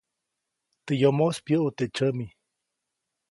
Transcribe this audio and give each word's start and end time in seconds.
Teʼ 0.85 0.97
yomoʼis 1.01 1.37
pyuʼu 1.45 1.69
teʼ 1.77 1.89
tsyami. 1.95 2.25